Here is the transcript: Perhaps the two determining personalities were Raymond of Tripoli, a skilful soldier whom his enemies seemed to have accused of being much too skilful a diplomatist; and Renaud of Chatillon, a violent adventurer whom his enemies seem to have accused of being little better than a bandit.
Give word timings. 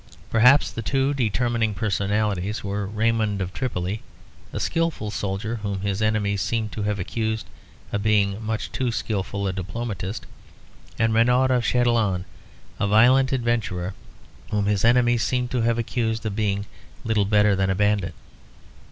Perhaps 0.31 0.71
the 0.71 0.81
two 0.81 1.13
determining 1.13 1.75
personalities 1.75 2.63
were 2.63 2.87
Raymond 2.87 3.39
of 3.39 3.53
Tripoli, 3.53 4.01
a 4.51 4.59
skilful 4.59 5.11
soldier 5.11 5.57
whom 5.57 5.81
his 5.81 6.01
enemies 6.01 6.41
seemed 6.41 6.71
to 6.71 6.81
have 6.81 6.97
accused 6.97 7.45
of 7.91 8.01
being 8.01 8.41
much 8.43 8.71
too 8.71 8.91
skilful 8.91 9.45
a 9.45 9.53
diplomatist; 9.53 10.25
and 10.97 11.13
Renaud 11.13 11.49
of 11.53 11.63
Chatillon, 11.65 12.25
a 12.79 12.87
violent 12.87 13.31
adventurer 13.31 13.93
whom 14.49 14.65
his 14.65 14.83
enemies 14.83 15.21
seem 15.21 15.47
to 15.49 15.61
have 15.61 15.77
accused 15.77 16.25
of 16.25 16.35
being 16.35 16.65
little 17.03 17.25
better 17.25 17.55
than 17.55 17.69
a 17.69 17.75
bandit. 17.75 18.15